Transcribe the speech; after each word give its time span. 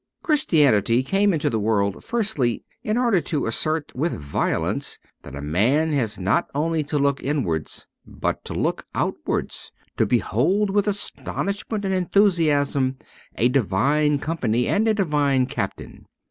Christianity 0.23 1.03
came 1.03 1.31
into 1.31 1.47
the 1.47 1.59
world, 1.59 2.03
firstly, 2.03 2.63
in 2.83 2.97
order 2.97 3.21
to 3.21 3.45
assert 3.45 3.95
with 3.95 4.13
violence 4.19 4.97
that 5.21 5.35
a 5.35 5.43
man 5.43 5.93
had 5.93 6.17
not 6.19 6.47
only 6.55 6.83
to 6.85 6.97
look 6.97 7.21
inwards, 7.21 7.85
but 8.03 8.43
to 8.45 8.55
look 8.55 8.87
outwards, 8.95 9.71
to 9.97 10.07
behold 10.07 10.71
with 10.71 10.87
astonishment 10.87 11.85
and 11.85 11.93
en 11.93 12.07
thusiasm 12.07 12.95
a 13.35 13.47
divine 13.47 14.17
company 14.17 14.65
and 14.67 14.87
a 14.87 14.95
divine 14.95 15.45
captain. 15.45 16.07